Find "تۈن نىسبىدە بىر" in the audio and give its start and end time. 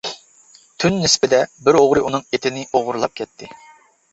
0.83-1.79